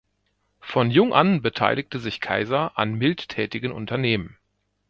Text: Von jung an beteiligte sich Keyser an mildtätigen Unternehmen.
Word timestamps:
Von 0.61 0.89
jung 0.89 1.13
an 1.13 1.43
beteiligte 1.43 1.99
sich 1.99 2.21
Keyser 2.21 2.75
an 2.75 2.95
mildtätigen 2.95 3.71
Unternehmen. 3.71 4.35